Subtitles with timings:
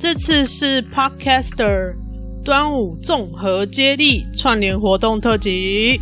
[0.00, 1.94] 这次是 Podcaster
[2.42, 6.00] 端午综合接力串联活动特辑。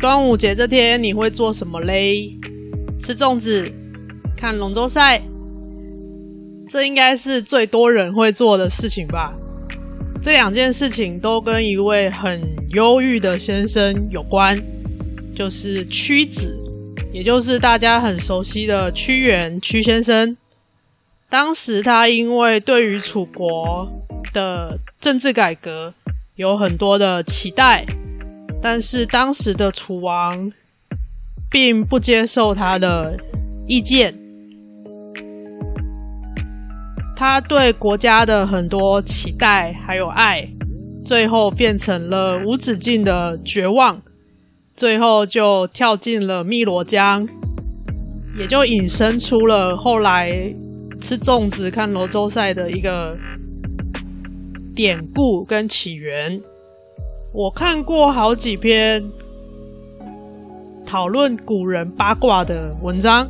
[0.00, 2.34] 端午节这天你会做什么嘞？
[2.98, 3.70] 吃粽子、
[4.34, 5.20] 看龙舟赛，
[6.66, 9.36] 这应该是最多人会做的事情吧？
[10.22, 14.58] 这两件事情都跟一位很忧郁的先生有关，
[15.34, 16.58] 就是屈子，
[17.12, 20.34] 也就是大家很熟悉的屈原屈先生。
[21.30, 23.92] 当时他因为对于楚国
[24.32, 25.92] 的政治改革
[26.36, 27.84] 有很多的期待，
[28.62, 30.50] 但是当时的楚王
[31.50, 33.18] 并不接受他的
[33.66, 34.18] 意见，
[37.14, 40.48] 他对国家的很多期待还有爱，
[41.04, 44.00] 最后变成了无止境的绝望，
[44.74, 47.28] 最后就跳进了汨罗江，
[48.38, 50.54] 也就引申出了后来。
[51.00, 53.16] 吃粽子、看龙舟赛的一个
[54.74, 56.40] 典故跟起源，
[57.32, 59.04] 我看过好几篇
[60.84, 63.28] 讨论古人八卦的文章，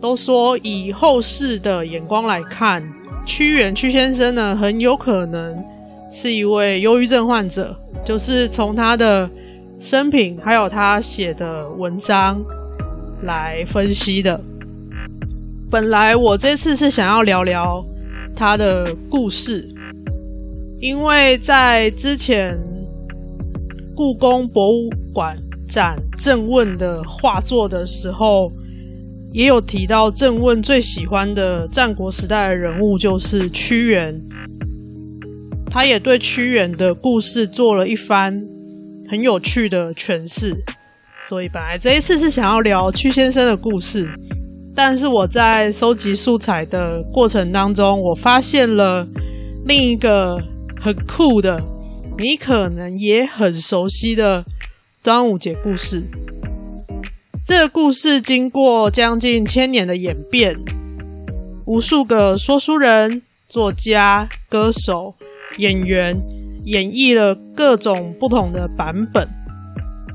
[0.00, 2.82] 都说以后世的眼光来看，
[3.26, 5.62] 屈原屈先生呢，很有可能
[6.10, 9.28] 是一位忧郁症患者，就是从他的
[9.78, 12.42] 生平还有他写的文章
[13.22, 14.40] 来分析的。
[15.70, 17.80] 本来我这次是想要聊聊
[18.34, 19.64] 他的故事，
[20.80, 22.58] 因为在之前
[23.94, 25.36] 故宫博物馆
[25.68, 28.50] 展郑问的画作的时候，
[29.30, 34.20] 也有提到郑问最喜欢的战国时代的人物就是屈原，
[35.70, 38.34] 他也对屈原的故事做了一番
[39.08, 40.52] 很有趣的诠释，
[41.22, 44.10] 所以本来这一次是想要聊屈先生的故事。
[44.74, 49.06] 但是我在收集素材的过程当中，我发现了
[49.66, 50.38] 另一个
[50.80, 51.62] 很酷的，
[52.18, 54.44] 你可能也很熟悉的
[55.02, 56.04] 端午节故事。
[57.44, 60.56] 这个故事经过将近千年的演变，
[61.66, 65.14] 无数个说书人、作家、歌手、
[65.58, 66.16] 演员
[66.64, 69.28] 演绎了各种不同的版本。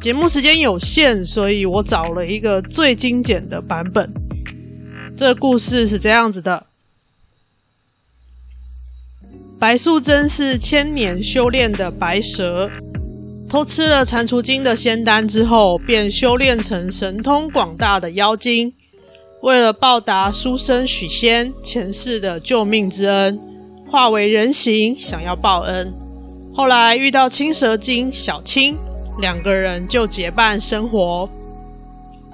[0.01, 4.09] 节目时间有限，所以我找了一个最精简的版本。
[5.17, 6.65] 这故事是这样子的：
[9.57, 12.69] 白素贞是千年修炼的白蛇，
[13.47, 18.73] 偷吃了蟾蜍精的仙丹之后，便修炼成神通广大的妖精。
[19.41, 23.39] 为了报答书生许仙前世的救命之恩，
[23.89, 25.93] 化为人形，想要报恩。
[26.53, 28.77] 后来遇到青蛇精小青，
[29.21, 31.29] 两个人就结伴生活。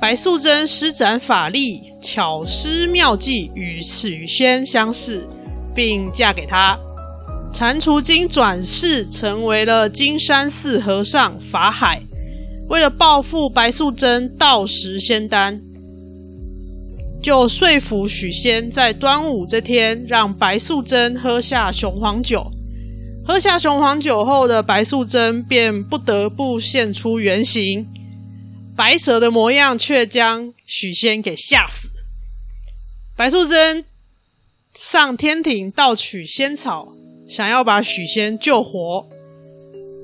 [0.01, 5.28] 白素贞施展法力，巧施妙计，与许仙相识，
[5.75, 6.75] 并嫁给他。
[7.53, 12.01] 蟾蜍精转世成为了金山寺和尚法海，
[12.67, 15.62] 为了报复白素贞盗食仙丹，
[17.22, 22.50] 就说服许仙在端午这天让白素贞喝下雄黄酒。
[23.23, 27.85] 喝下雄黄酒后的白素贞便不得不现出原形。
[28.81, 31.88] 白蛇的模样，却将许仙给吓死。
[33.16, 33.86] 白素贞
[34.74, 36.92] 上天庭盗取仙草，
[37.30, 39.08] 想要把许仙救活。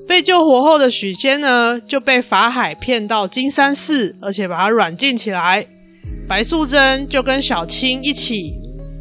[0.06, 5.66] 被救活后的许仙呢，就被法海骗到金山寺，而且把他软禁起来。
[6.28, 8.54] 白素贞就跟小青一起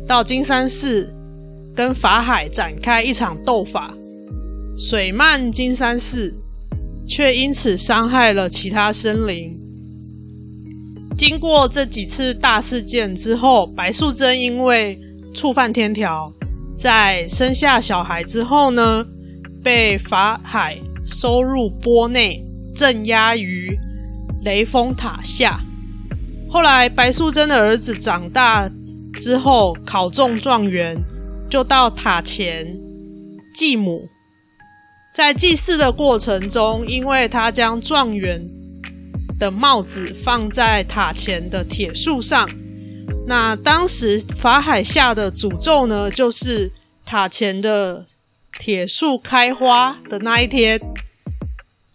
[0.07, 1.13] 到金山寺，
[1.75, 3.93] 跟法海展开一场斗法，
[4.75, 6.33] 水漫金山寺，
[7.07, 9.55] 却因此伤害了其他生灵。
[11.17, 14.99] 经过这几次大事件之后，白素贞因为
[15.33, 16.31] 触犯天条，
[16.77, 19.03] 在生下小孩之后呢，
[19.63, 23.75] 被法海收入钵内，镇压于
[24.43, 25.59] 雷峰塔下。
[26.47, 28.69] 后来，白素贞的儿子长大
[29.13, 30.95] 之后考中状元，
[31.49, 32.77] 就到塔前
[33.55, 34.07] 祭母。
[35.15, 38.47] 在祭祀的过程中，因为他将状元
[39.39, 42.49] 的帽子放在塔前的铁树上，
[43.27, 46.71] 那当时法海下的诅咒呢，就是
[47.05, 48.05] 塔前的
[48.59, 50.79] 铁树开花的那一天，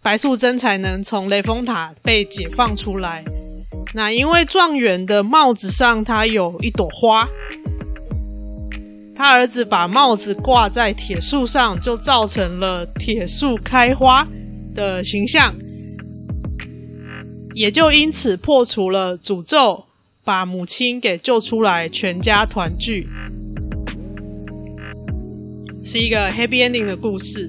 [0.01, 3.23] 白素贞才能从雷峰塔被解放出来。
[3.93, 7.27] 那因为状元的帽子上它有一朵花，
[9.15, 14.27] 他儿子把帽子挂在铁树上，就造成了铁树开花
[14.73, 15.53] 的形象，
[17.53, 19.85] 也就因此破除了诅咒，
[20.23, 23.07] 把母亲给救出来，全家团聚，
[25.83, 27.47] 是一个 happy ending 的故事。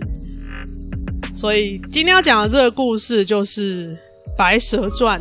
[1.34, 3.92] 所以今天要讲的这个故事就是
[4.36, 5.20] 《白蛇传》。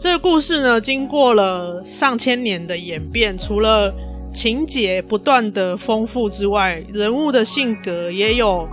[0.00, 3.94] 这个故事呢，经过了上千年的演变，除了
[4.32, 8.68] 情节不断的丰富之外，人物的性格也有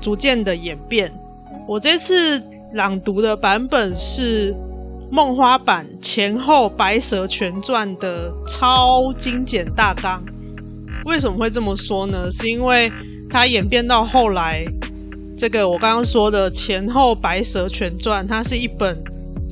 [0.00, 1.12] 逐渐的演变。
[1.66, 2.42] 我这次
[2.74, 4.52] 朗读的版本是
[5.10, 10.20] 梦花版前后《白蛇全传》的超精简大纲。
[11.04, 12.28] 为什么会这么说呢？
[12.30, 12.92] 是因为
[13.30, 14.64] 它演变到后来，
[15.38, 19.02] 这个我刚刚说的前后《白蛇全传》，它是一本。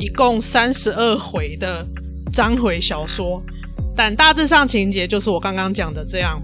[0.01, 1.87] 一共三十二回的
[2.33, 3.41] 章回小说，
[3.95, 6.43] 但大致上情节就是我刚刚讲的这样。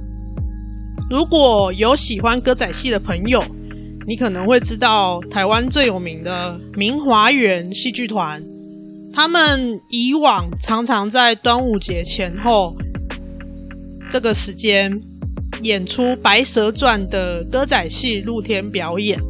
[1.10, 3.42] 如果有喜欢歌仔戏的朋友，
[4.08, 8.43] 你可能会知道台湾最有名的明华园戏剧团，
[9.12, 12.75] 他们以往常常在端午节前后
[14.10, 14.99] 这个时间
[15.60, 19.20] 演出《白蛇传》的歌仔戏露天表演。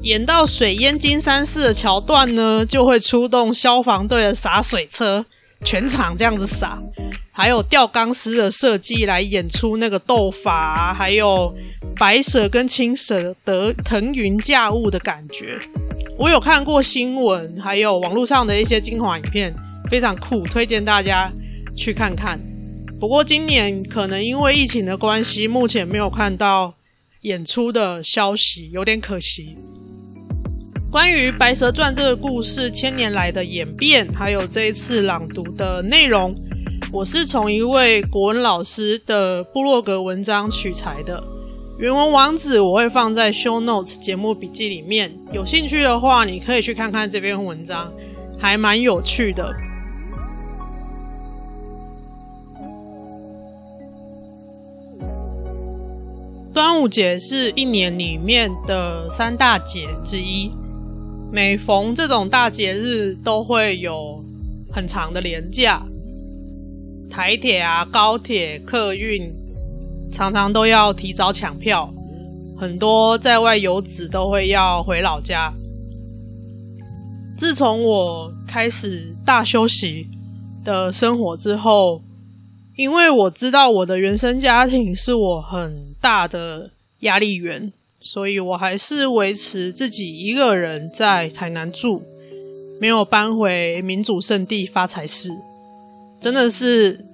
[0.00, 5.26] 演到水淹金山寺的桥段呢，就会出动消防队的洒水车，
[5.64, 6.80] 全场这样子撒，
[7.32, 11.54] 还有吊钢丝的设计来演出那个斗法啊，还有
[11.96, 15.58] 白蛇跟青蛇得腾云驾雾的感觉。
[16.18, 19.54] 我有看过新闻，还有网络上的一些精华影片，
[19.90, 21.32] 非常酷，推荐大家
[21.74, 22.40] 去看看。
[22.98, 26.72] 不过今年可能因为疫情的关系，目前没有看到
[27.22, 29.58] 演出的消息，有点可惜。
[30.96, 36.34] 关于《白蛇传》这个故事千年来的演变，还有这一次朗读的内容，
[36.90, 41.22] 我是从一位国文老师的部落格文章取材的。
[41.76, 47.92] 原文网址我会放在 Show Notes 节目笔记里面，有兴趣的话，你可以去看看这篇文章，
[48.38, 49.54] 还蛮有趣的。
[56.54, 60.50] 端午节是一年里面的三大节之一。
[61.36, 64.24] 每逢这种大节日，都会有
[64.72, 65.82] 很长的连假，
[67.10, 69.30] 台铁啊、高铁、客运
[70.10, 71.92] 常常都要提早抢票，
[72.56, 75.52] 很多在外游子都会要回老家。
[77.36, 80.08] 自从我开始大休息
[80.64, 82.00] 的生活之后，
[82.76, 87.70] 因为我知道我的原生家庭是我很大的压力源。
[88.06, 92.00] 所以我还是维持自己一个人在台南住，
[92.80, 95.28] 没有搬回民主圣地发财市，
[96.20, 97.04] 真的是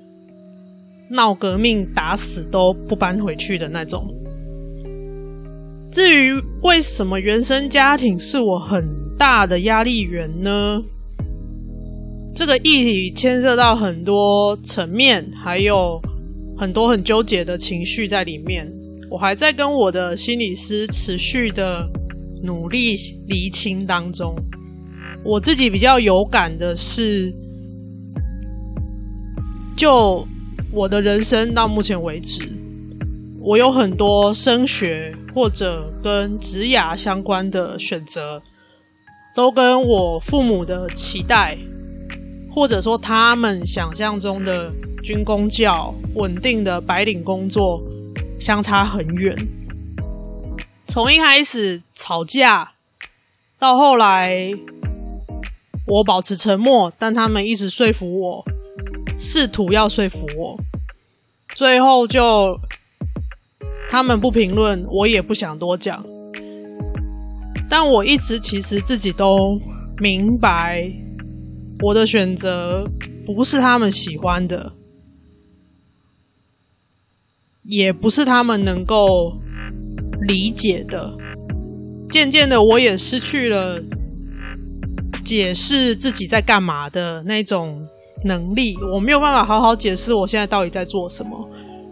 [1.09, 4.07] 闹革命打死都不搬回去的那种。
[5.91, 8.85] 至于为什么原生家庭是我很
[9.17, 10.85] 大的压力源呢？
[12.37, 15.99] 这个议题牵涉到很多层面，还有
[16.59, 18.71] 很多很纠结的情绪在里面。
[19.13, 21.87] 我还在跟我的心理师持续的
[22.43, 22.95] 努力
[23.27, 24.35] 厘清当中。
[25.23, 27.31] 我自己比较有感的是，
[29.77, 30.27] 就
[30.73, 32.43] 我的人生到目前为止，
[33.39, 38.43] 我有很多升学或者跟职涯相关的选择，
[39.37, 41.59] 都跟我父母的期待，
[42.51, 47.83] 或者说他们想象中的军公教稳定的白领工作。
[48.43, 49.33] 相差很远，
[50.89, 52.73] 从一开始吵架，
[53.57, 54.53] 到后来
[55.87, 58.45] 我保持沉默，但他们一直说服我，
[59.17, 60.59] 试图要说服我，
[61.55, 62.59] 最后就
[63.89, 66.05] 他们不评论，我也不想多讲。
[67.71, 69.57] 但我一直其实自己都
[69.99, 70.93] 明白，
[71.81, 72.91] 我的选择
[73.25, 74.73] 不是他们喜欢的。
[77.63, 79.33] 也不是他们能够
[80.23, 81.13] 理解的。
[82.11, 83.81] 渐渐的，我也失去了
[85.25, 87.87] 解释自己在干嘛的那种
[88.25, 88.77] 能力。
[88.93, 91.49] 我没有办法好好解释我现在到底在做什么，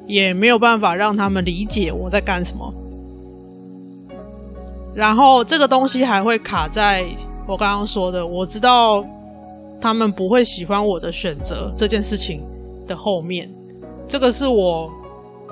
[0.07, 2.75] 也没有办法让他们理解我在干什么。
[4.95, 7.07] 然后，这个东西还会卡在
[7.47, 9.05] 我刚刚说的，我知道
[9.81, 12.43] 他们不会喜欢我的选择这件事情
[12.87, 13.49] 的后面，
[14.09, 14.93] 这个是我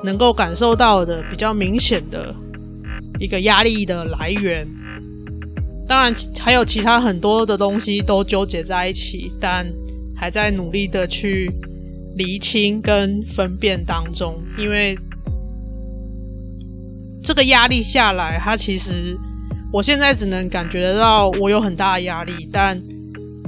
[0.03, 2.35] 能够感受到的比较明显的
[3.19, 4.67] 一个压力的来源。
[5.87, 9.67] 当然，还有其他很多的东西都纠结在一起，但
[10.15, 11.51] 还在努力的去
[12.17, 14.43] 厘清跟分辨当中。
[14.59, 14.99] 因为
[17.23, 19.17] 这个压力下来，它其实
[19.73, 22.83] 我现在只能感觉得到我有很大的压力，但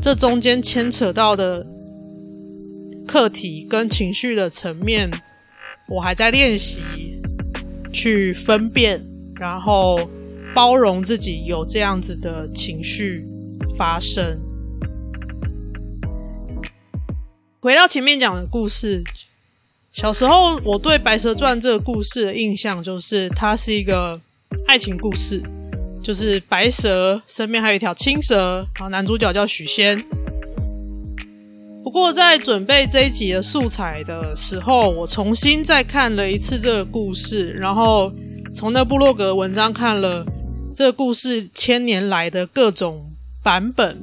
[0.01, 1.67] 这中间牵扯到的。
[3.07, 5.11] 课题跟情绪的层面，
[5.91, 7.21] 我还在练习
[7.93, 9.05] 去分辨，
[9.35, 10.09] 然后
[10.55, 13.27] 包容自己有这样子的情绪
[13.77, 14.39] 发生。
[17.59, 19.03] 回到前面讲的故事，
[19.91, 24.21] 小时候我对《白蛇传》这个故事的印象就是，它是一个
[24.69, 25.43] 爱情故事，
[26.01, 30.01] 就是白蛇身边还有一条青蛇，然后男主角叫许仙。
[31.91, 38.13] 不过，在准备这一集的素材的时候，我重新再看了一次这个故事，然后
[38.55, 40.25] 从那部落格文章看了
[40.73, 43.11] 这个故事千年来的各种
[43.43, 44.01] 版本，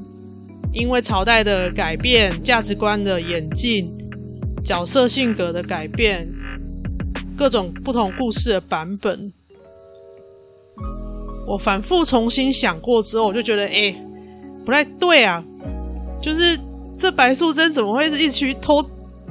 [0.74, 3.90] 因为朝代的改变、价值观的演进、
[4.62, 6.28] 角色性格的改变，
[7.38, 9.32] 各种不同故事的版本，
[11.48, 13.96] 我反复重新想过之后，我就觉得，哎，
[14.66, 15.42] 不太对啊，
[16.22, 16.60] 就是。
[16.98, 18.84] 这白素贞怎么会一直去偷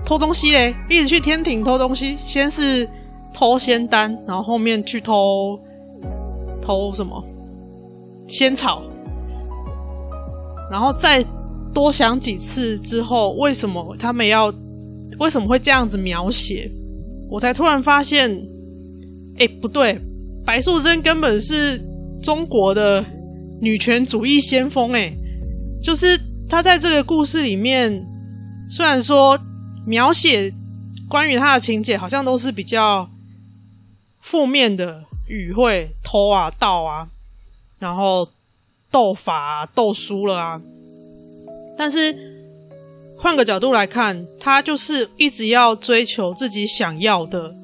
[0.04, 0.72] 偷东西嘞？
[0.88, 2.88] 一直去天庭偷东西，先是
[3.34, 5.58] 偷仙丹，然后后面去偷
[6.62, 7.22] 偷什么
[8.28, 8.84] 仙草，
[10.70, 11.24] 然后再
[11.74, 14.52] 多想几次之后，为什么他们要
[15.18, 16.70] 为什么会这样子描写？
[17.28, 18.30] 我才突然发现，
[19.38, 19.98] 哎，不对，
[20.44, 21.80] 白素贞根本是
[22.22, 23.04] 中国的
[23.60, 25.12] 女权主义先锋，哎，
[25.82, 26.06] 就是。
[26.48, 28.06] 他在这个故事里面，
[28.70, 29.38] 虽然说
[29.84, 30.52] 描写
[31.08, 33.08] 关于他的情节好像都是比较
[34.20, 37.08] 负面的语汇，偷啊、盗啊，
[37.78, 38.28] 然后
[38.90, 40.60] 斗法啊、斗输了啊，
[41.76, 42.16] 但是
[43.18, 47.54] 换个角度来看，他就是一直要追求自己想要的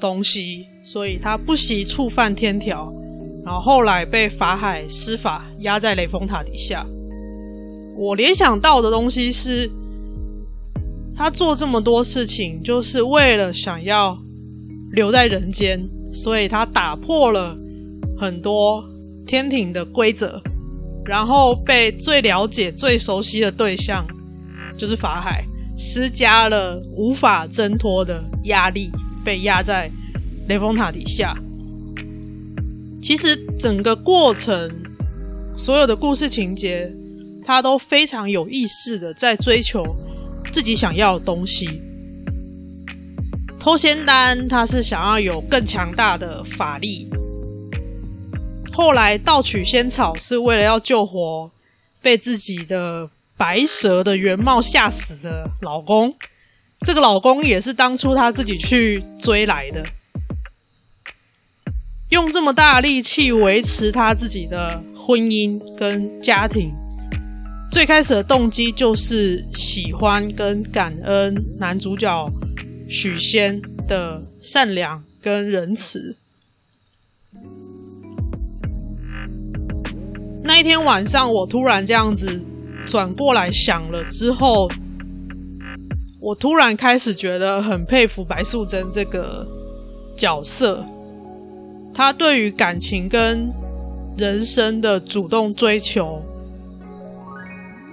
[0.00, 2.92] 东西，所以他不惜触犯天条，
[3.44, 6.84] 然后后来被法海施法压在雷峰塔底下。
[7.98, 9.70] 我联想到的东西是，
[11.16, 14.18] 他做这么多事情，就是为了想要
[14.92, 17.56] 留在人间，所以他打破了
[18.18, 18.84] 很多
[19.26, 20.42] 天庭的规则，
[21.06, 24.04] 然后被最了解、最熟悉的对象，
[24.76, 25.42] 就是法海，
[25.78, 28.90] 施加了无法挣脱的压力，
[29.24, 29.90] 被压在
[30.48, 31.34] 雷峰塔底下。
[33.00, 34.70] 其实整个过程，
[35.56, 36.94] 所有的故事情节。
[37.46, 39.94] 他都非常有意识的在追求
[40.52, 41.80] 自己想要的东西。
[43.58, 47.08] 偷仙丹，他是想要有更强大的法力；
[48.72, 51.50] 后来盗取仙草，是为了要救活
[52.02, 56.14] 被自己的白蛇的原貌吓死的老公。
[56.80, 59.84] 这个老公也是当初他自己去追来的，
[62.10, 66.74] 用这么大力气维持他自己的婚姻跟家庭。
[67.76, 72.32] 最开始的动机就是喜欢跟感恩男主角
[72.88, 76.16] 许仙的善良跟仁慈。
[80.42, 82.46] 那一天晚上，我突然这样子
[82.86, 84.70] 转过来想了之后，
[86.18, 89.46] 我突然开始觉得很佩服白素贞这个
[90.16, 90.82] 角色，
[91.92, 93.52] 她对于感情跟
[94.16, 96.22] 人生的主动追求。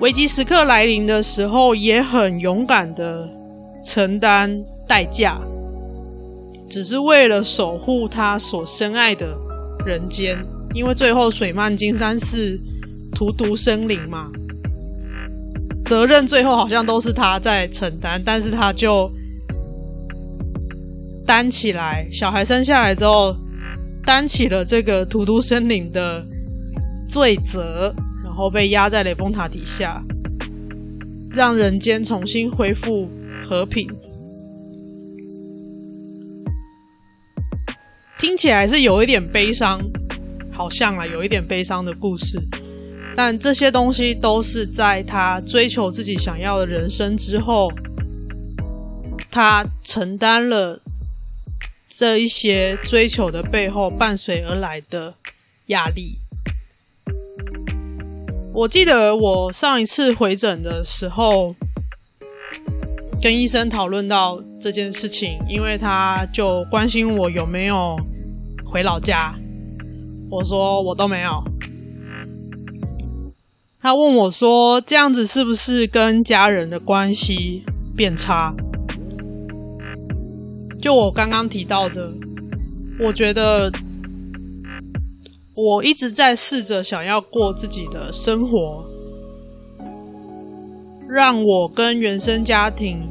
[0.03, 3.25] 危急时刻来临的时候，也很勇敢的
[3.85, 5.39] 承担代价，
[6.69, 9.33] 只是为了守护他所深爱的
[9.85, 10.37] 人间。
[10.73, 12.59] 因为最后水漫金山寺，
[13.15, 14.29] 荼毒生灵嘛，
[15.85, 19.09] 责任最后好像都是他在承担，但是他就
[21.25, 23.33] 担起来，小孩生下来之后，
[24.05, 26.25] 担起了这个荼毒生灵的
[27.07, 27.95] 罪责。
[28.33, 30.03] 然后被压在雷峰塔底下，
[31.31, 33.07] 让人间重新恢复
[33.43, 33.87] 和平。
[38.17, 39.79] 听起来是有一点悲伤，
[40.51, 42.41] 好像啊，有一点悲伤的故事。
[43.15, 47.71] 但这些东西都是在他追求自己想要的人生之后，
[49.29, 50.81] 他承担了
[51.87, 55.13] 这一些追求的背后伴随而来的
[55.67, 56.17] 压力。
[58.55, 61.55] 我记得我上一次回诊的时候，
[63.19, 67.97] 跟医生讨论到这件事情，因为他就关心我有没有
[68.63, 69.33] 回老家。
[70.29, 71.43] 我说我都没有。
[73.81, 77.63] 他问我说：“这样子是不是跟家人的关系
[77.97, 78.55] 变差？”
[80.79, 82.13] 就我刚刚提到的，
[82.99, 83.71] 我觉得
[85.55, 88.83] 我一直在试着想要过自己的生活，
[91.07, 93.07] 让我跟原生家庭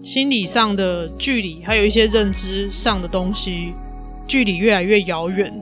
[0.00, 3.74] 心理上的距离，还有一些认知上的东西，
[4.28, 5.52] 距离越来越遥远。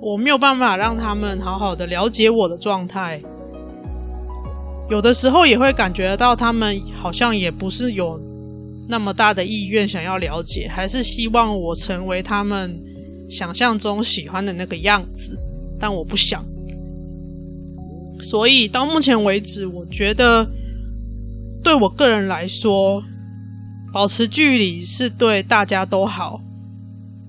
[0.00, 3.22] 我没有办法让他们好好的了解我的状态，
[4.90, 8.20] 有的时候也会感觉到他们好像也不是有
[8.88, 12.76] 那么大的意愿想要了解，还是希望我成为他们
[13.32, 15.38] 想象中喜欢的那个样子，
[15.80, 16.44] 但我不想。
[18.20, 20.46] 所以到目前为止，我觉得
[21.64, 23.02] 对我个人来说，
[23.90, 26.42] 保持距离是对大家都好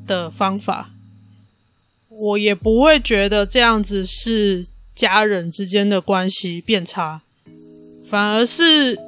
[0.06, 0.90] 的方法。
[2.10, 7.22] 我也不会觉得这样子是家人之间的关系变差，
[8.06, 9.00] 反而是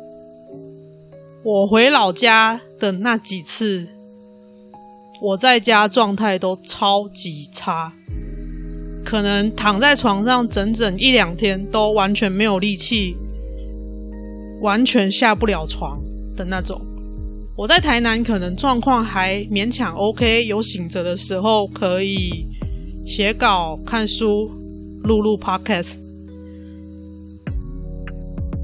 [1.43, 3.87] 我回老家的那几次，
[5.21, 7.91] 我在家状态都超级差，
[9.03, 13.15] 可能躺在床上整整一两天都完全没有力气，
[14.61, 16.01] 完全下不了床
[16.35, 16.79] 的那种。
[17.55, 22.47] 我在台南可能状况还勉强 OK，有醒着的时候可以。
[23.07, 24.49] 写稿、看书、
[25.03, 25.99] 录录 Podcast，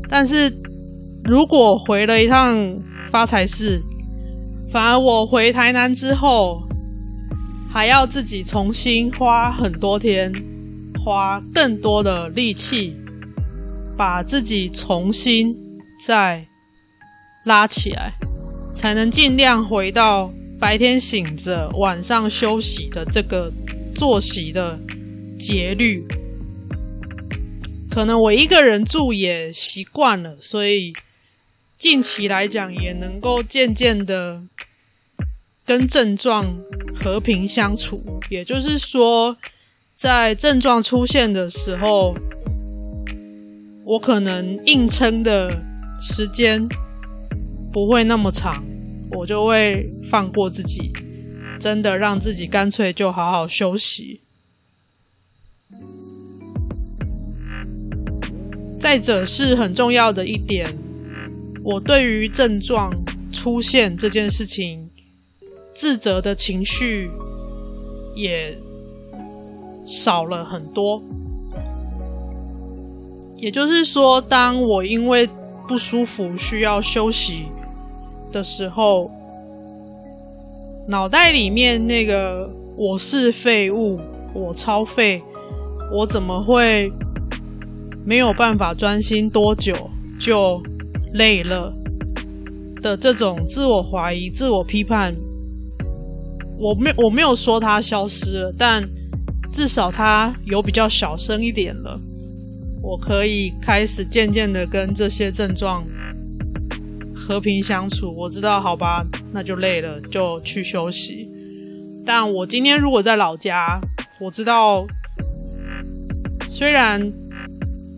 [0.10, 0.52] 但是
[1.24, 2.82] 如果回了一趟
[3.12, 3.80] 发财市，
[4.72, 6.64] 反而我回台南之后，
[7.70, 10.32] 还要自己重新花很多天，
[11.04, 12.96] 花更多的力气，
[13.98, 15.56] 把自己重新
[16.06, 16.48] 再
[17.46, 18.14] 拉起来，
[18.74, 23.52] 才能尽量回到白天醒着、晚上休息的这个。
[23.94, 24.80] 作息的
[25.38, 26.02] 节律，
[27.92, 30.94] 可能我一个人住也习惯了，所以
[31.82, 34.44] 近期来讲也能够渐渐的
[35.66, 36.60] 跟症状
[36.94, 38.20] 和平相处。
[38.30, 39.36] 也就是说，
[39.96, 42.16] 在症状出现的时候，
[43.84, 45.64] 我可能硬撑的
[46.00, 46.70] 时间
[47.74, 48.64] 不会那么长，
[49.14, 50.94] 我就会放过自己。
[51.60, 54.22] 真的让自己干脆就好好休息。
[58.80, 60.78] 再者是很重要的一点，
[61.64, 62.92] 我对于症状
[63.32, 64.90] 出现这件事情，
[65.74, 67.10] 自责的情绪
[68.16, 68.58] 也
[69.86, 71.02] 少了很多。
[73.38, 75.28] 也就是说，当我因为
[75.68, 77.46] 不舒服需要休息
[78.32, 79.10] 的时候，
[80.88, 84.00] 脑袋里面那个我是废物，
[84.34, 85.22] 我超废，
[85.92, 86.92] 我怎么会
[88.06, 90.62] 没有办法专心多久就
[91.14, 91.74] 累了
[92.82, 95.16] 的这种自我怀疑、自我批判，
[96.58, 98.84] 我没我没有说它消失了，但
[99.52, 102.00] 至少它有比较小声一点了。
[102.82, 105.86] 我可以开始渐渐的跟这些症状。
[107.14, 111.30] 和平相处，我知道，好吧，那就累了，就去休息。
[112.04, 113.80] 但我今天如果在老家，
[114.20, 114.86] 我知道，
[116.48, 117.14] 虽然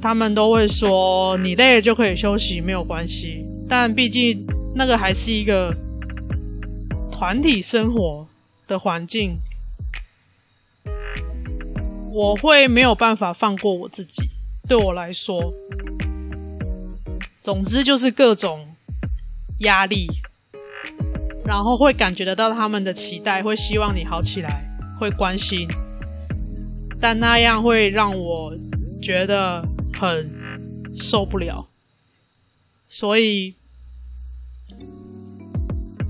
[0.03, 5.73] 他们都会说你累了就可以休息，没有关系，但毕竟那个还是一个
[7.09, 8.27] 团体生活
[8.67, 9.37] 的环境，
[12.11, 14.23] 我会没有办法放过我自己。
[14.67, 15.53] 对我来说，
[17.41, 18.67] 总之就是各种。
[19.59, 20.07] 压力，
[21.45, 24.65] 然后会感觉得到他们的期待，会希望你好起来，
[24.99, 25.65] 会关心，
[26.99, 28.53] 但那样会让我
[29.01, 29.63] 觉得
[29.99, 30.29] 很
[30.95, 31.67] 受不了。
[32.87, 33.55] 所以，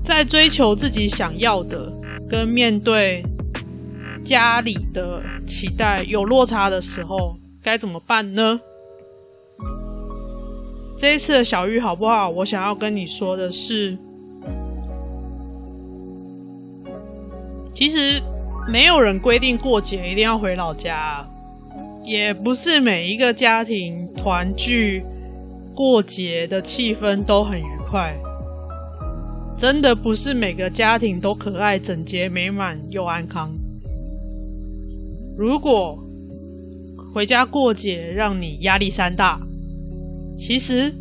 [0.02, 1.92] 在追求自己想要的
[2.28, 3.24] 跟面对
[4.24, 8.60] 家里的期待有落差的时候，该怎么办呢？
[10.98, 12.28] 这一次的小玉好不好？
[12.30, 13.96] 我想要跟你说的是，
[17.74, 18.22] 其实
[18.68, 21.26] 没有人规定过节一定要回老家，
[22.04, 25.02] 也不是每一个家庭团聚
[25.74, 28.14] 过节的气氛都很愉快，
[29.56, 33.50] 真的不是每个家庭都可爱、整洁、美满又安康。
[35.36, 35.98] 如果
[37.12, 39.40] 回家过节让你压力山大，
[40.36, 40.92] 其实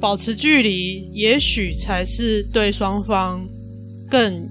[0.00, 3.46] 保持距离，也许才是对双方
[4.10, 4.48] 更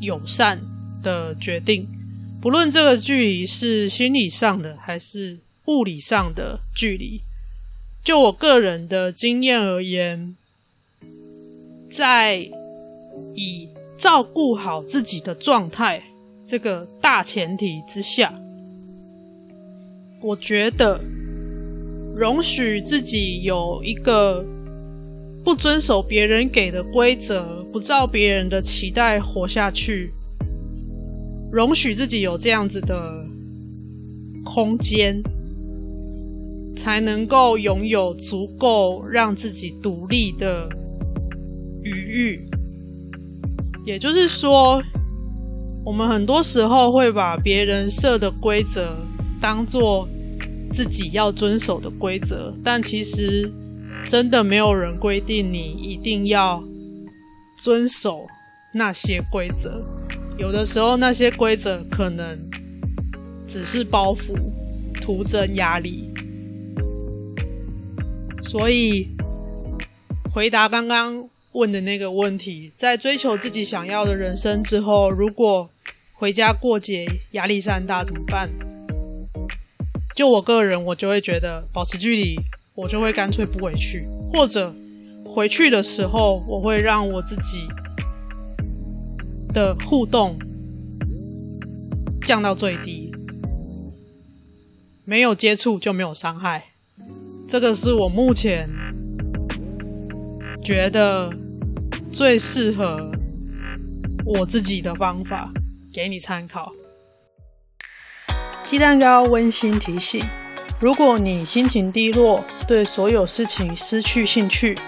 [0.00, 0.60] 友善
[1.02, 1.86] 的决定。
[2.46, 7.20] 不论这个距离是心理上的还是物理上的距离，
[8.04, 10.36] 就我个人的经验而言，
[11.90, 12.48] 在
[13.34, 16.00] 以照顾好自己的状态
[16.46, 18.32] 这个大前提之下，
[20.22, 21.00] 我觉得
[22.14, 24.46] 容许自己有一个
[25.44, 30.12] 不遵守别人给的规则，不照别人的期待活下去，
[31.50, 33.24] 容许自己有这样子的
[34.44, 35.22] 空间，
[36.76, 40.68] 才能够拥有足够让自己独立的
[41.82, 42.44] 余裕。
[43.84, 44.82] 也就是说，
[45.84, 48.96] 我们很多时候会把别人设的规则
[49.40, 50.08] 当做
[50.72, 53.50] 自己要遵守的规则，但其实
[54.02, 56.62] 真的没有人规定你一定要
[57.56, 58.26] 遵守
[58.74, 59.82] 那些规则。
[60.38, 62.38] 有的时候，那些规则可能
[63.48, 64.34] 只是包袱，
[65.00, 66.10] 徒增压力。
[68.42, 69.08] 所以，
[70.30, 75.70] 回答刚刚问的那个问题，在追求自己想要的人生之后，如果
[76.12, 78.50] 回家过节压力山大怎么办？
[80.14, 82.38] 就我个人，我就会觉得保持距离，
[82.74, 84.74] 我就会干脆不回去，或者
[85.24, 87.66] 回去的时候，我会让我自己
[89.56, 90.38] 的互动
[92.20, 93.10] 降到最低，
[95.06, 96.72] 没有接触就没有伤害，
[97.48, 98.68] 这个是我目前
[100.62, 101.32] 觉得。
[102.12, 103.10] 最适合
[104.24, 105.52] 我自己的方法，
[105.92, 106.72] 给你参考。
[108.64, 110.24] 鸡蛋糕温馨提醒：
[110.80, 114.78] 如果你心情低落，对所有事情失去兴趣，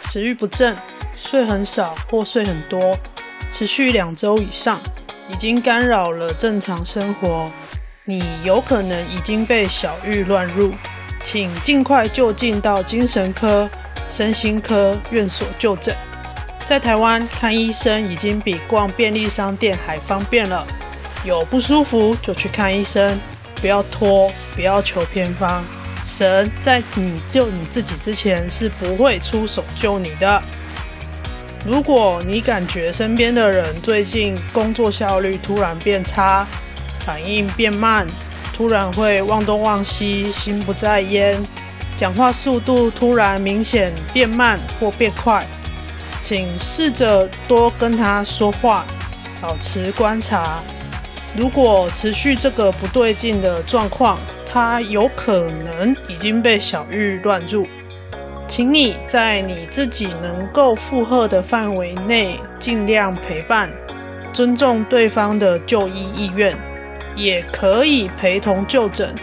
[0.00, 0.74] 食欲不振，
[1.14, 2.96] 睡很少或睡很多，
[3.52, 4.80] 持续两周以上，
[5.30, 7.50] 已经干扰了正常生活，
[8.06, 10.72] 你有可能已经被小玉乱入，
[11.22, 13.68] 请尽快就近到精神科、
[14.10, 15.94] 身心科院所就诊。
[16.64, 20.66] 在台湾看医生已经比逛便利商店还方便了，
[21.22, 23.20] 有不舒服就去看医生，
[23.60, 25.62] 不要拖，不要求偏方。
[26.06, 30.42] 神在你救你自己之前是不会出手救你的。
[31.64, 36.44] 如果你感觉身边的人最近工作效率突然变差，
[37.06, 38.04] 反应变慢，
[38.52, 41.40] 突然会忘东忘西，心不在焉，
[41.96, 45.46] 讲话速度突然明显变慢或变快。
[46.20, 48.84] 请试着多跟他说话，
[49.40, 50.60] 保持观察。
[51.36, 57.64] 如果持续这个不对劲的状况，他有可能已经被小玉乱入。
[58.54, 63.72] 请你在你自己能够负荷的范围内，尽量陪伴，
[64.30, 66.54] 尊重对方的就医意愿，
[67.16, 69.14] 也可以陪同就诊，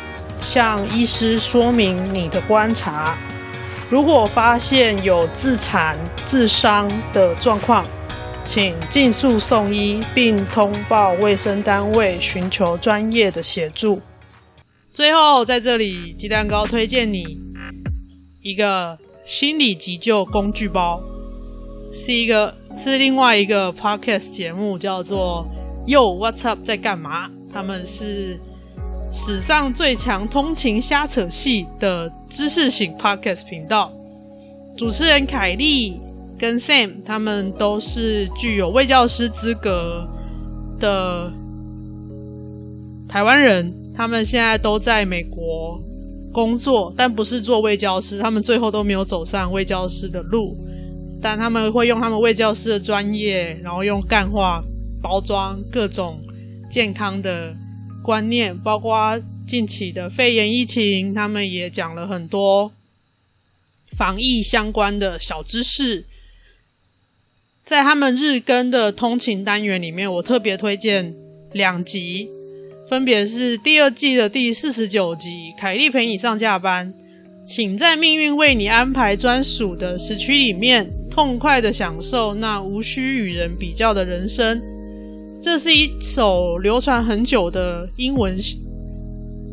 [0.42, 3.16] 向医师说明你的观察。
[3.88, 7.86] 如果发现有自残、自伤的状况，
[8.44, 14.02] 请尽速送医，并通报卫生单位，寻求专业的协助。
[14.92, 17.38] 最后，在这里，鸡蛋糕推荐你
[18.42, 18.98] 一个
[19.30, 21.00] 心理急救工具包，
[21.94, 25.48] 是一个是另外一个 podcast 节目，叫做
[25.86, 27.30] Yo What's Up 在干嘛？
[27.54, 28.40] 他们是。
[29.12, 33.92] 史上最强通勤瞎扯系的知识型 podcast 频道，
[34.76, 36.00] 主持人凯莉
[36.38, 40.08] 跟 Sam 他们都是具有卫教师资格
[40.80, 41.32] 的
[43.08, 45.82] 台湾人，他们现在都在美国
[46.32, 50.58] 工作，但不是做卫教师，他们最后都没有走上卫教师的路，
[51.22, 54.64] 但他们会用他们卫教师的专业，然后用干话
[55.02, 56.22] 包装各种
[56.70, 57.56] 健康的。
[58.02, 62.72] 观念，包括近期的肺炎疫情，他们也讲了很多
[63.92, 66.06] 防疫相关的小知识。
[67.64, 71.14] 在他们日更的通勤单元里面，我特别推荐
[71.52, 72.30] 两集，
[72.90, 76.92] 分别是第二季的第四十九集《凯莉陪你上下班》，
[77.46, 84.60] 请在命运为你安排专属的时区里面，痛快的享受那无需与人比较的人生。
[85.40, 88.36] 这是一首流传很久的英文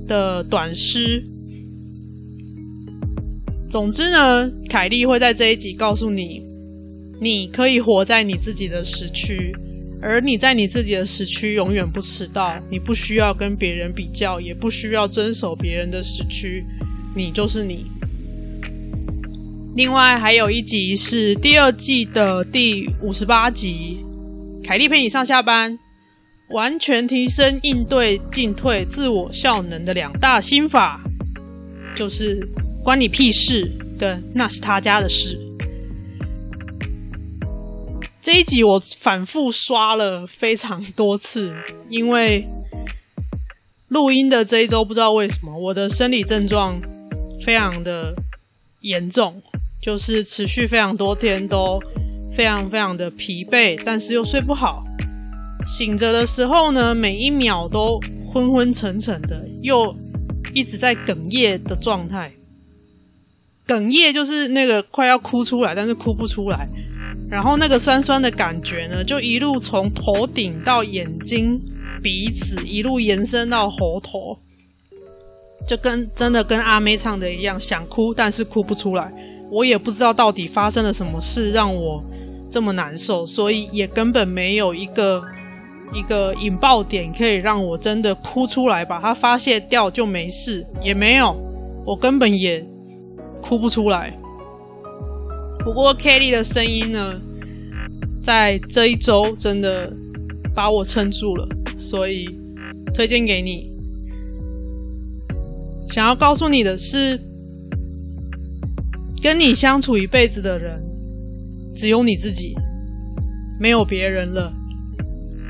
[0.08, 1.22] 的短诗。
[3.68, 6.42] 总之呢，凯莉会在这一集告诉你，
[7.20, 9.54] 你可以活在你自己的时区，
[10.08, 12.56] 而你在你自己的时区永远不迟到。
[12.70, 16.64] 你不需要跟别人比较，也不需要遵守别人的时区，
[17.16, 17.86] 你就是你。
[19.74, 23.98] 另外还有一集是第二季的第五十八集，
[24.62, 25.76] 凯莉陪你上下班，
[26.50, 31.02] 完全提升应对进退、自我效能的两大心法，
[31.96, 32.48] 就是
[32.84, 35.36] 关你屁事跟那是他家的事。
[38.26, 41.56] 这一集我反复刷了非常多次，
[41.88, 42.44] 因为
[43.86, 46.76] 录音的这一周不知道为什么我的生理症状
[47.40, 48.12] 非常的
[48.80, 49.40] 严重。
[49.80, 51.80] 就是持续非常多天都
[52.32, 54.82] 非常非常的疲惫，但是又睡不好。
[55.64, 58.00] 醒着的时候呢，每一秒都
[58.32, 59.94] 昏昏沉沉的，又
[60.52, 62.32] 一直在哽咽的状态。
[63.68, 66.68] 哽咽就是那个快要哭出来，但是哭不出来。
[67.28, 71.60] 然后那个酸酸的感觉呢，就一路从头顶到眼睛、
[72.02, 74.38] 鼻子，一路延伸到喉头，
[75.66, 79.12] 就跟真的跟阿妹唱的一样，想哭但是哭不出来。
[79.50, 82.02] 我也不知道到底发生了什么事让我
[82.50, 85.22] 这么难受，所以也根本没有一个
[85.92, 91.36] 一个引爆点可以让我真的哭出来，把它发泄掉就没事，也没有，
[91.84, 92.64] 我根本也
[93.40, 94.16] 哭不出来。
[95.66, 97.20] 不过 Kelly 的声音呢，
[98.22, 99.92] 在这一周真的
[100.54, 102.38] 把我撑住了，所以
[102.94, 103.68] 推荐给你。
[105.90, 107.20] 想要告诉你的是。
[109.20, 110.80] 跟你相处一辈子的人，
[111.74, 112.54] 只有你自己，
[113.58, 114.52] 没有别人了。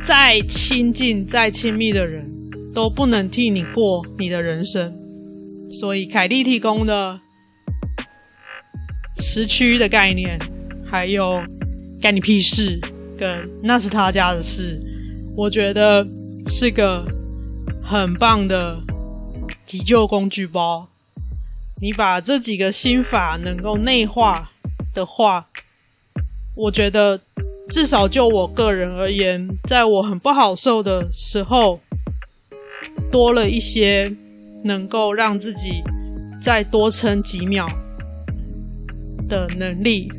[0.02, 2.30] 再亲近、再亲密的人，
[2.72, 4.94] 都不能替你过你的人生。
[5.70, 7.20] 所以，凯莉提供的
[9.18, 10.38] 时区的概念，
[10.84, 11.42] 还有
[12.00, 12.78] 干你屁事，
[13.16, 14.80] 跟那是他家的事，
[15.34, 16.06] 我觉得
[16.46, 17.06] 是个
[17.82, 18.82] 很棒的
[19.64, 20.88] 急救工具包。
[21.80, 24.50] 你把这几个心法能够内化
[24.94, 25.46] 的话，
[26.54, 27.20] 我觉得
[27.68, 31.80] 至少就我个人而言，在我很不好受的时候，
[33.10, 34.14] 多了一些
[34.64, 35.82] 能够让自己
[36.40, 37.66] 再多撑几秒
[39.28, 40.10] 的能力。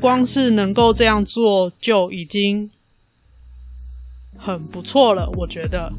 [0.00, 2.70] 光是能够这样做就已经
[4.36, 5.92] 很不错了，我觉得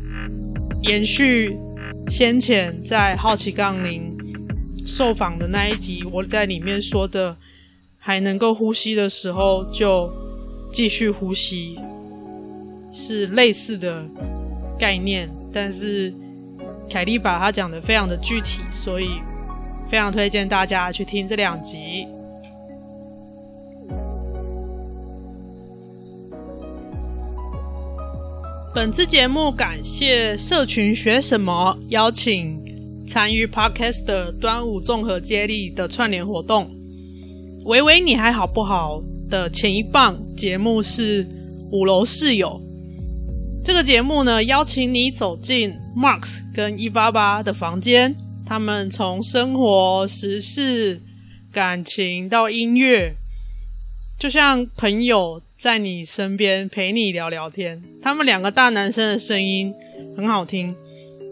[0.83, 1.57] 延续。
[2.09, 4.13] 先前在好奇杠铃
[4.85, 7.37] 受访的那一集，我在里面说的，
[7.97, 10.11] 还能够呼吸的时候就
[10.73, 11.79] 继续呼吸，
[12.91, 14.05] 是类似的
[14.77, 16.13] 概念，但是
[16.89, 19.07] 凯莉把它讲得非常的具体，所以
[19.93, 22.07] 非常推荐大家去听这两集。
[28.73, 32.59] 本次节目感谢社群学什么邀请
[33.07, 36.71] 参与 Podcast 的端午综合接力的串联活动。
[37.65, 38.99] 维维，你还好不好？
[39.29, 41.23] 的前一棒节目是
[41.71, 42.59] 五楼室友。
[43.63, 48.15] 这个节目呢，邀请你走进 Marks 跟一八八的房间，
[48.53, 51.01] 他们从生活、时事、
[51.51, 53.15] 感情到音乐，
[54.19, 55.41] 就像朋友。
[55.57, 59.73] 在你身边陪你聊聊天，他们两个大男生的声音
[60.15, 60.75] 很好听。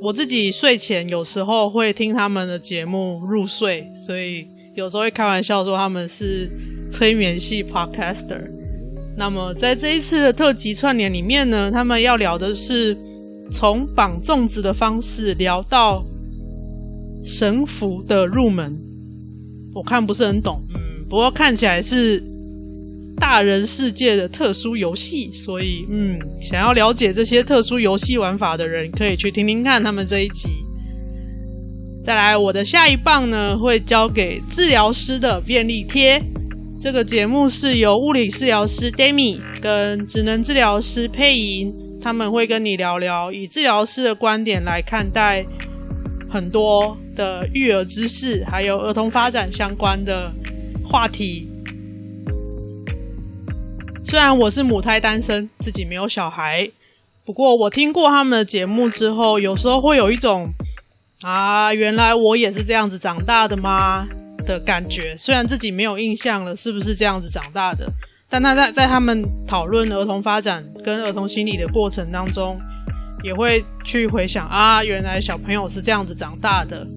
[0.01, 6.49] 我自己睡前有时候会听他们的节目入睡，所以有时候会开玩笑说他们是
[6.89, 8.41] 催眠系 podcaster。
[9.15, 12.97] 那么在这一次的特辑串联里面呢，他们要聊的是
[13.51, 16.03] 从绑粽子的方式聊到
[17.23, 18.77] 绳缚的入门。
[19.73, 22.23] 我看不是很懂，嗯，不过看起来是。
[23.19, 30.49] 大人世界的特殊游戏，所以嗯，想要了解这些特殊游戏玩法的人，可以去听听看他们这一集。
[32.03, 36.19] 再来，我的下一棒呢，会交给治疗师的便利贴。
[36.79, 45.45] 这个节目是由物理治疗师 Demi 跟职能治疗师佩莹，他们会跟你聊聊以治疗师的观点来看待
[46.31, 50.31] 很多的育儿知识，还有儿童发展相关的
[50.89, 51.49] 话题。
[54.01, 56.71] 虽然我是母胎单身，自己没有小孩，
[57.25, 60.49] 不过我听过他们的节目之后，有时候会有一种
[61.21, 64.07] 啊，原来我也是这样子长大的吗
[64.45, 65.15] 的感觉。
[65.17, 67.91] 虽然自己没有印象了，是不是这样子长大的？
[68.29, 72.57] 但他在在他们讨论儿童发展跟儿童心理的过程当中，
[73.23, 76.87] 也会去回想啊，原来小朋友是这样子长大的，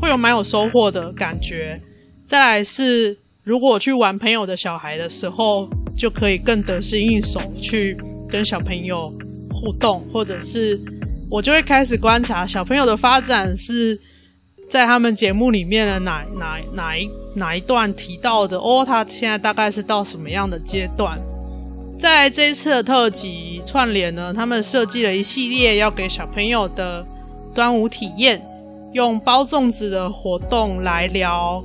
[0.00, 1.80] 会有蛮有收获的感觉。
[2.26, 5.68] 再来是，如果去玩朋友的小孩的时候。
[5.98, 7.94] 就可以更得心应手去
[8.26, 9.12] 跟小朋友
[9.50, 10.80] 互动，或者是
[11.28, 14.00] 我就会开始观察小朋友的发展是
[14.70, 21.20] 在他们节目里面的哪哪哪一哪一段提到的哦，他现在大概是到什么样的阶段？
[22.00, 27.06] 在这一次的特辑串联呢，他们设计了一系列要给小朋友的
[27.54, 28.42] 端午体验，
[28.94, 31.62] 用包粽子的活动来聊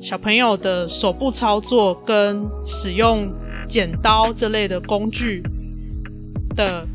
[0.00, 3.30] 小朋友的手部操作跟使用
[3.68, 5.42] 剪刀这类的工具
[6.56, 6.86] 的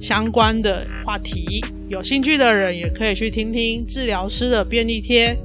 [0.00, 1.64] 相关的话题。
[1.88, 5.36] 有兴趣的人也可以去听听治疗师的便利贴。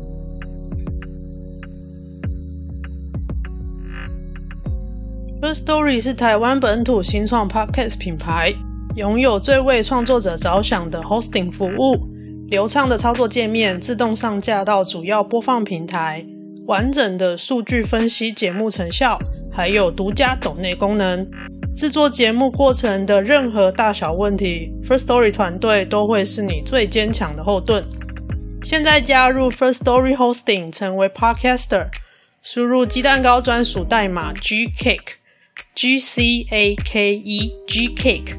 [5.42, 8.54] First Story 是台湾本土新创 Podcast 品牌，
[8.96, 12.08] 拥有最为创作者着想的 Hosting 服务，
[12.48, 16.26] 流畅的操作界面，自动上架到主要播放平台，
[16.68, 19.20] 完整的数据分析节目成效，
[19.52, 21.30] 还有独家抖内功能。
[21.76, 27.84] 制作节目过程的任何大小问题，First Story 团队都会是你最坚强的后盾。
[28.64, 31.88] 现在加入 Firstory Hosting，成为 Podcaster，
[32.42, 35.25] 输入鸡蛋糕专属代码 GCake。
[35.76, 38.38] G C A K E G Cake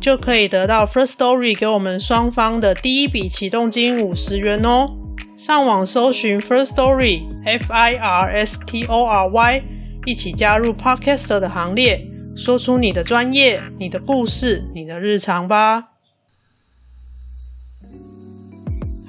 [0.00, 4.96] 就可以得到 First Story 给我们双方的第一笔启动金五十元哦。
[5.36, 9.62] 上网搜寻 First Story F I R S T O R Y，
[10.06, 15.90] 一起加入 Podcaster 的行列，说出你的专业、你的故事、你的日常吧。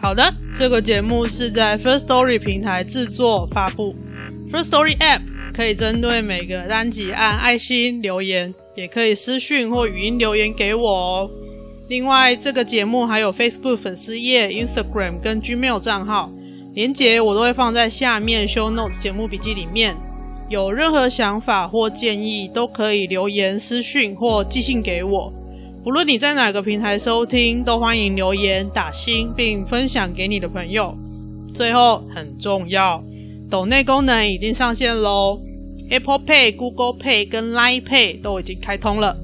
[0.02, 3.96] 好的，这个节目是在 First Story 平台制作发布
[4.52, 5.39] ，First Story App。
[5.54, 11.32] 可以针对每个单集按爱心留言，也可以私讯或语音留言给我哦。
[11.90, 16.32] 另外，这个节目还有 Facebook 粉丝页、Instagram 跟 Gmail 账号，
[16.74, 19.96] 连结我都会放在下面 Show Notes 节目笔记里面。
[20.50, 25.34] 有任何想法或建议，都可以留言、私讯或寄信给我。
[25.86, 30.98] 无论你在哪个平台收听，都欢迎留言打星，并分享给你的朋友。
[31.54, 33.04] 最后，很重要，
[33.50, 35.42] 抖内功能已经上线喽。
[35.90, 39.18] Apple Pay、Google Pay 跟 Line Pay 都已经开通了，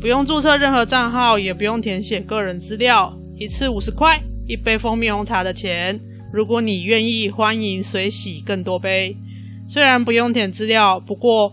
[0.00, 6.00] 不用注册任何账号，也不用填写个人资料，一次五十块，一杯蜂蜜红茶的钱。
[6.32, 9.14] 如果你愿意，欢迎随喜更多杯。
[9.68, 11.52] 虽然不用填资料，不过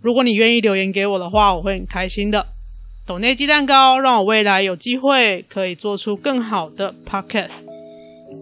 [0.00, 2.46] 如果你愿意留言给我的话，我会很开心的。
[3.04, 7.73] 抖内鸡蛋糕，让我未来有机会可以做出更好的 Podcast。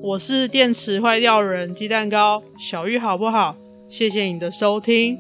[0.04, 3.54] 我是电池坏掉人鸡蛋糕，小玉好不好？
[3.88, 5.16] 谢谢你的收听。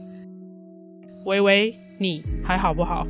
[1.24, 3.06] 喂喂，你还好不好？